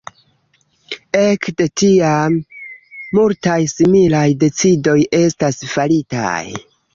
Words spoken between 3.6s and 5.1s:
similaj decidoj